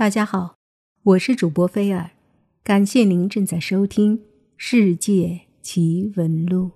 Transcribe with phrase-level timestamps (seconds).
[0.00, 0.56] 大家好，
[1.02, 2.12] 我是主播菲尔，
[2.64, 4.16] 感谢您正在收听
[4.56, 6.70] 《世界奇闻录》。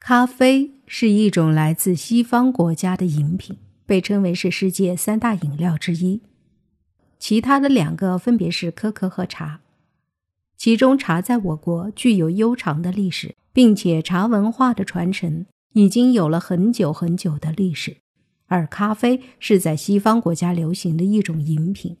[0.00, 6.22] 咖啡是一种来自西方国家的饮品，被称为是世界三大饮料之一。
[7.18, 9.60] 其他的两个分别是可可和茶。
[10.56, 15.44] 其中，茶在我国具有悠长的历史，并且茶文化的传承
[15.74, 17.98] 已经有了很久很久的历史。
[18.54, 21.96] 而咖啡是在西方国家流行的一种饮品，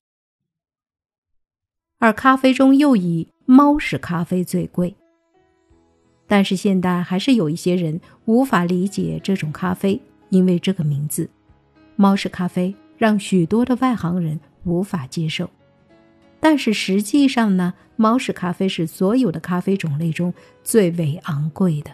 [1.98, 4.94] 而咖啡中又以猫屎咖啡最贵。
[6.28, 11.28] 但是现代还是有一些人无法理解这种咖啡，因为这个名字
[11.98, 15.50] “猫屎咖啡”让许多的外行人无法接受。
[16.38, 21.90] 但是实际上呢，猫屎咖啡是所有的咖啡种类中最为昂贵的。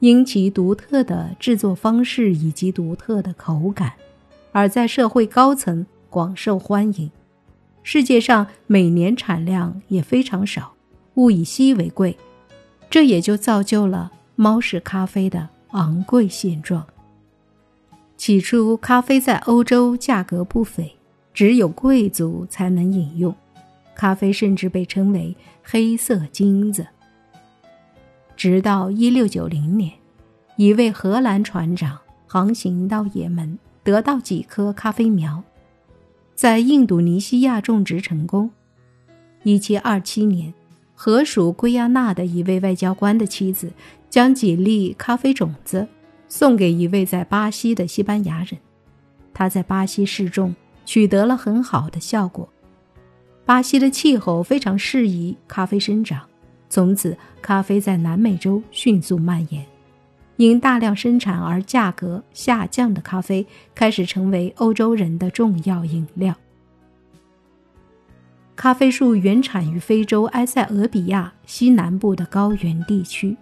[0.00, 3.94] 因其独特的制作方式以及独特的口感，
[4.52, 7.10] 而在社会高层广受欢迎。
[7.82, 10.74] 世界上每年产量也非常少，
[11.14, 12.16] 物以稀为贵，
[12.88, 16.86] 这也就造就了猫屎咖啡的昂贵现状。
[18.16, 20.96] 起初，咖啡在欧洲价格不菲，
[21.32, 23.34] 只有贵族才能饮用，
[23.94, 26.86] 咖啡甚至被称为“黑色金子”。
[28.38, 29.92] 直到一六九零年，
[30.54, 35.42] 一位荷兰船长航行到也门，得到几棵咖啡苗，
[36.36, 38.48] 在印度尼西亚种植成功。
[39.42, 40.54] 一七二七年，
[40.94, 43.72] 荷属圭亚那的一位外交官的妻子
[44.08, 45.88] 将几粒咖啡种子
[46.28, 48.56] 送给一位在巴西的西班牙人，
[49.34, 50.54] 他在巴西试种，
[50.86, 52.48] 取得了很好的效果。
[53.44, 56.27] 巴西的气候非常适宜咖啡生长。
[56.68, 59.64] 从此，咖啡在南美洲迅速蔓延。
[60.36, 63.44] 因大量生产而价格下降的咖啡
[63.74, 66.32] 开始成为欧洲人的重要饮料。
[68.54, 73.36] 咖啡树原产于非洲埃塞俄比亚西南部的高原地区。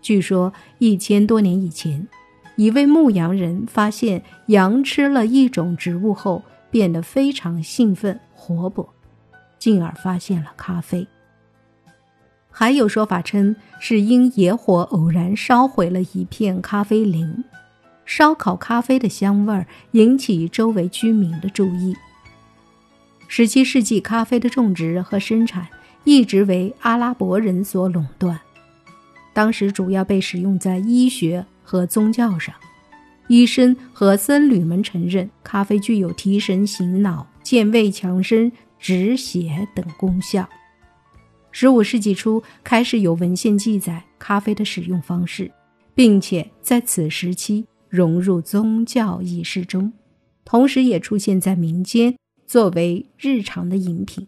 [0.00, 2.06] 据说，一千多年以前，
[2.54, 8.88] 一位牧羊人发现羊吃了一种植物后变得非常兴奋活泼，
[9.58, 11.06] 进而发现了咖啡。
[12.54, 17.42] 还有说法称，是因野火偶然烧毁了一片咖啡林，
[18.04, 21.96] 烧烤咖啡的香味儿引起周围居民的注意。
[23.26, 25.66] 十七世纪，咖啡的种植和生产
[26.04, 28.38] 一直为阿拉伯人所垄断，
[29.32, 32.54] 当时主要被使用在医学和宗教上。
[33.28, 40.46] 医生和僧侣们承认咖啡具有提神醒脑、健胃强身、止血等功效。
[41.52, 45.52] 十五世纪初开始有文献记载咖啡的使用方式，
[45.94, 49.92] 并且在此时期融入宗教仪式中，
[50.44, 54.26] 同时也出现在民间作为日常的饮品。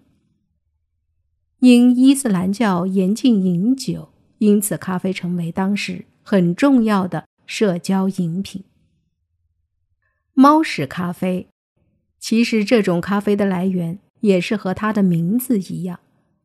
[1.61, 8.63] 因伊斯兰教严禁饮酒，因此咖啡成为当时很重要的社交饮品。
[10.35, 11.49] 猫屎咖啡，
[12.19, 16.01] 其实这种咖啡的来源也是和它的名字一样。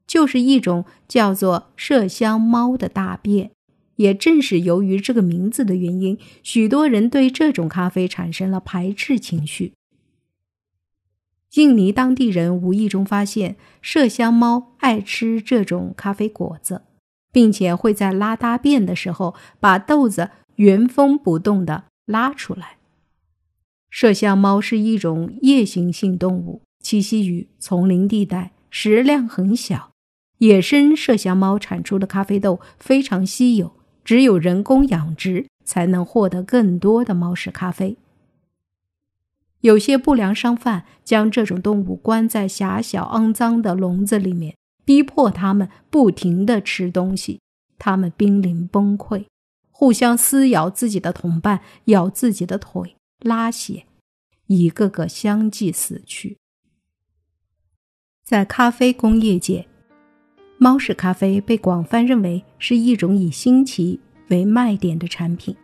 [0.09, 3.52] 就是一种叫做麝香猫的大便，
[3.97, 9.74] 也正是由于这个名字的原因，许多人对这种咖啡产生了排斥情绪。
[11.53, 16.81] 印尼当地人无意中发现麝香猫爱吃这种咖啡果子，
[17.31, 22.78] 并且会在拉大便的时候把豆子原封不动地拉出来。
[23.94, 29.91] 麝香猫是一种夜行性动物，栖息于丛林地带，食量很小。
[30.40, 33.74] 野生麝香猫产出的咖啡豆非常稀有，
[34.04, 37.98] 只有人工养殖才能获得更多的猫屎咖啡。
[39.62, 44.56] 有些不良商贩将这种动物关在狭小肮脏的笼子里面，
[44.86, 47.42] 逼迫它们不停地吃东西，
[47.78, 49.26] 它们濒临崩溃，
[49.72, 53.86] 互相撕咬自己的同伴，咬自己的腿，拉血，
[54.48, 56.38] 一个个相继死去。
[58.24, 59.69] 在咖啡工业界。
[60.61, 63.97] 猫屎咖啡被广泛认为是一种以新奇
[64.28, 65.56] 为卖点的产品。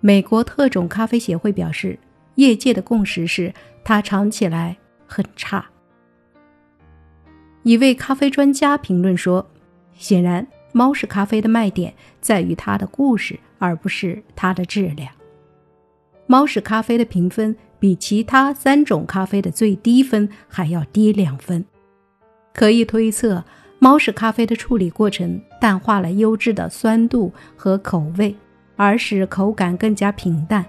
[0.00, 1.96] 美国特种咖啡协会表示，
[2.34, 3.54] 业界的共识是
[3.84, 4.76] 它尝起来
[5.06, 5.64] 很差。
[7.62, 9.48] 一位咖啡专家评论说
[9.94, 15.08] ：“显然，猫屎咖啡的卖点在于它的故事，而不是它的质量。
[16.26, 21.64] 猫屎咖啡的评分比其他三种咖啡的最低分还要低两分，
[22.52, 23.44] 可以推测。”
[23.78, 28.34] 猫屎咖啡的处理过程淡化了优质的酸度和口味，
[28.76, 30.64] 而使口感更加平淡。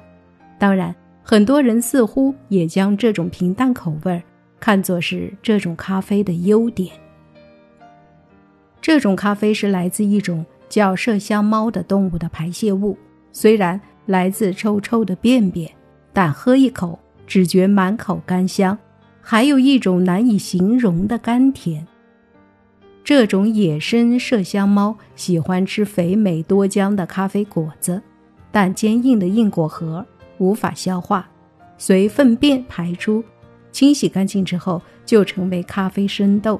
[0.59, 0.93] 当然，
[1.23, 4.21] 很多人似乎也将这种平淡口味
[4.59, 6.91] 看作是这种咖啡的优点。
[8.81, 12.97] 这种咖啡是来自一种叫麝香猫的动物的排泄物，
[13.31, 15.71] 虽然来自臭臭的便便，
[16.11, 18.77] 但喝一口只觉满口甘香，
[19.21, 21.87] 还有一种难以形容的甘甜。
[23.05, 28.01] 这种野生麝香猫喜欢吃肥美多浆的咖啡果子，
[28.51, 30.03] 但坚硬的硬果核。
[30.39, 31.29] 无法消化，
[31.77, 33.23] 随粪便排出，
[33.71, 36.59] 清洗干净之后就成为咖啡生豆。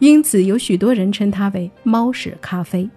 [0.00, 2.88] 因此，有许多人称它为“猫屎咖啡”。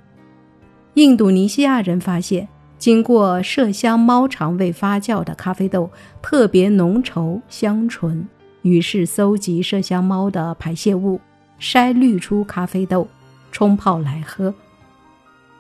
[0.96, 2.48] 印度尼西亚人发现，
[2.78, 5.90] 经过麝香猫肠胃发酵的咖啡豆
[6.22, 8.28] 特别浓稠香醇，
[8.62, 11.20] 于是搜集麝香猫的排泄物，
[11.64, 13.08] 筛滤出咖啡豆，
[13.50, 14.54] 冲泡来喝。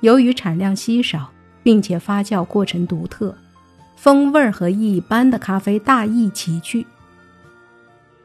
[0.02, 1.32] 由于产量稀少，
[1.64, 3.34] 并且发酵过程独特。
[3.96, 6.86] 风味和一般的咖啡大异其趣。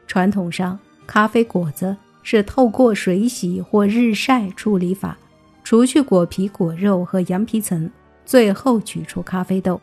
[0.07, 0.77] 传统上，
[1.07, 5.17] 咖啡果子是透过水洗或日晒处理法，
[5.63, 7.89] 除去果皮、果肉和羊皮层，
[8.25, 9.79] 最后取出咖啡豆。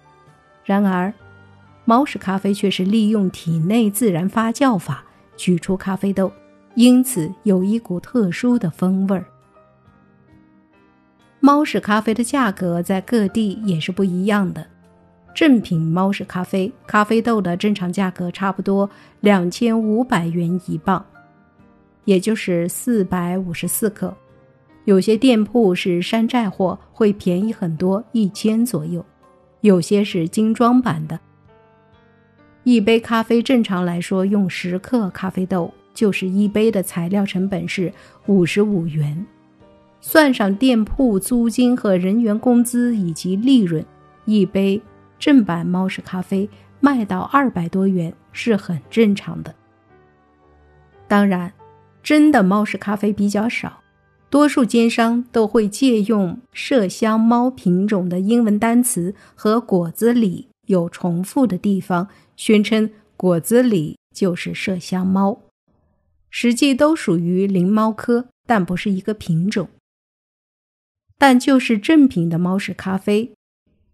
[0.67, 1.11] 然而，
[1.87, 5.03] 猫屎咖啡却是利用体内自然发酵法
[5.39, 6.31] 取出咖啡豆，
[6.77, 9.27] 因此有一股特殊的风味儿。
[11.41, 14.65] 猫屎咖啡的价格在各地也是不一样的。
[15.35, 18.89] 正品猫屎咖啡，咖啡豆的正常价格差不多
[19.21, 21.05] 两千五百元一磅，
[22.05, 24.15] 也就是四百五十四克。
[24.85, 29.05] 有些店铺是山寨货，会便宜很多，一千左右。
[29.63, 31.19] 有些是精装版的。
[32.65, 37.93] 一杯咖啡正常来说用十克咖啡豆，就是一杯的材料成本是
[38.27, 39.27] 五十五元，
[40.01, 43.85] 算上店铺租金和人员工资以及利润，
[44.27, 44.81] 一杯。
[45.19, 46.47] 正版猫屎咖啡
[46.79, 49.55] 卖到二百多元是很正常的。
[51.09, 51.51] 当然，
[52.03, 53.81] 真的猫屎咖啡比较少，
[54.29, 65.41] 多数奸商都会借用麝香猫品种的英文单词和果子里有重复的地方，宣称果子里就是麝香猫，
[66.31, 69.69] 实际都属于灵猫科，但不是一个品种。
[71.19, 73.33] 但就是正品的猫屎咖啡。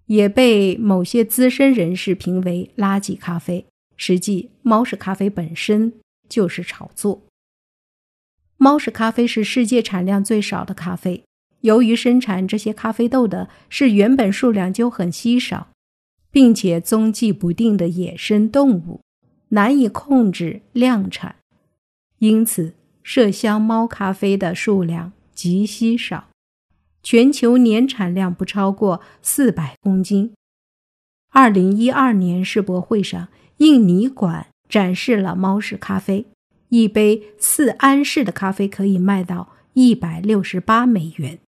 [0.06, 3.64] 也被某些资深人士评为垃圾咖啡。
[3.96, 5.94] 实际，猫屎咖啡本身
[6.28, 7.22] 就是炒作。
[8.58, 11.22] 猫屎咖啡是世界产量最少的咖啡。
[11.60, 15.68] 由于生产这些咖啡豆的是原本数量就很稀少，
[16.30, 19.00] 并且踪迹不定的野生动物，
[19.50, 21.36] 难以控制量产，
[22.22, 22.74] 因此
[23.04, 26.28] 麝香猫咖啡的数量极稀少。
[27.02, 30.32] 全球年产量不超过四百公斤。
[31.32, 33.26] 二零一二年世博会上，
[33.56, 36.26] 印尼馆展示了猫屎咖啡，
[36.68, 41.40] 一杯四安士的咖啡可以卖到一百六十八美元。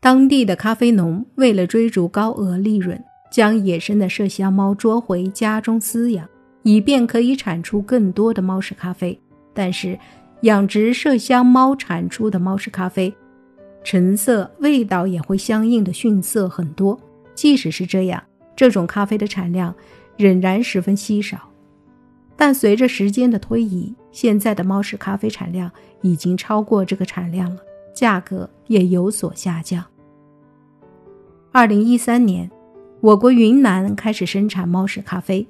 [0.00, 6.26] 当地的咖啡农为了追逐高额利润，将野生的麝香猫捉回家中饲养，
[6.62, 9.20] 以便可以产出更多的猫屎咖啡。
[9.52, 9.98] 但是，
[10.42, 13.14] 养殖麝香猫产出的猫屎咖啡。
[13.84, 16.98] 成色、味道也会相应的逊色很多。
[17.34, 18.22] 即使是这样，
[18.54, 19.74] 这种咖啡的产量
[20.16, 21.38] 仍然十分稀少。
[22.36, 27.60] 但随着时间的推移，现在的猫屎咖啡产量已经超过这个产量了，
[27.94, 29.84] 价格也有所下降。
[31.50, 32.50] 二零一三年，
[33.00, 35.46] 我国云南开始生产猫屎咖啡，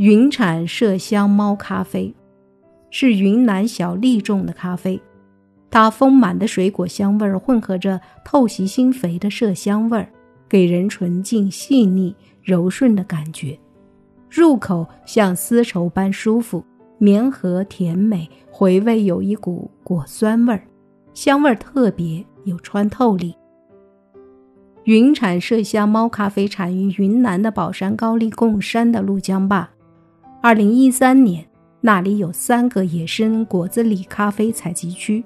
[0.00, 2.14] 云产麝香猫咖啡，
[2.90, 4.98] 是云南小粒种的咖啡。
[5.70, 10.08] 它丰满的水果香味儿混合着透析心扉的麝香味儿，
[10.48, 13.58] 给人纯净、细腻、柔顺的感觉。
[14.30, 16.64] 入口像丝绸般舒服、
[16.96, 20.62] 绵和、甜美，回味有一股果酸味儿，
[21.12, 23.34] 香味儿特别有穿透力。
[24.84, 29.68] 云产麝香猫咖啡产于云南的保山高丽贡山的怒江坝。
[30.42, 31.44] 二零一三年，
[31.82, 35.22] 那里有三个野生果子狸咖啡采集区。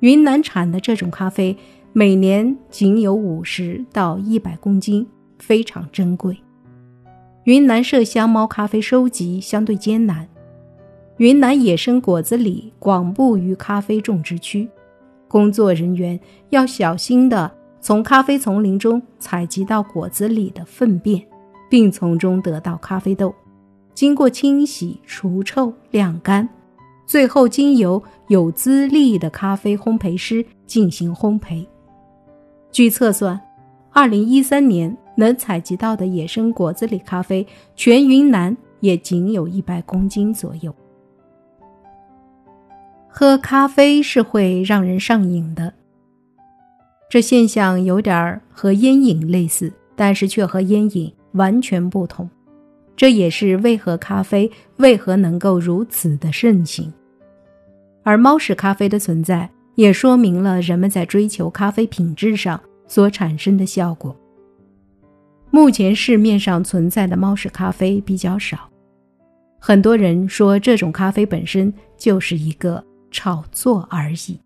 [0.00, 1.54] 云南产的这种咖啡
[1.92, 5.06] 每年仅有五十到一百公斤，
[5.38, 6.34] 非常珍贵。
[7.42, 10.26] 云南麝香猫咖啡收集相对艰难，
[11.18, 14.66] 云南野生果子狸广布于咖啡种植区，
[15.28, 21.22] 工作人员要小心地从咖啡丛林中采集到果子狸的粪便，
[21.68, 23.34] 并从中得到咖啡豆，
[23.94, 26.46] 经过清洗、除臭、晾干。
[27.06, 31.64] 最后，经由有资历的咖啡烘焙师进行烘焙。
[32.72, 33.40] 据测算，
[33.92, 37.46] 二零一三年能采集到的野生果子狸咖啡，
[37.76, 40.74] 全云南也仅有一百公斤左右。
[43.06, 45.72] 喝咖啡是会让人上瘾的，
[47.08, 52.28] 这现象有点儿和烟瘾类似，但是却和烟瘾完全不同。
[52.96, 56.92] 这也是为何咖啡为何能够如此的盛行。
[58.02, 64.14] 而猫屎咖啡的存在，也说明了人们在追求咖啡品质上所产生的效果。
[65.50, 68.68] 目前市面上存在的猫屎咖啡比较少，
[69.58, 74.38] 很多人说这种咖啡本身就是一个炒作而已。